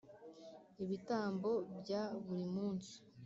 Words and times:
Ibitambo 0.83 1.51
bya 1.79 2.03
buri 2.23 2.45
munsi 2.55 2.95